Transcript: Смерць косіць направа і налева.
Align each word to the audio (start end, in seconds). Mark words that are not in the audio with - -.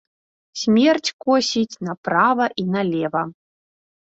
Смерць 0.61 1.09
косіць 1.25 1.79
направа 1.89 2.45
і 2.63 2.69
налева. 2.77 3.23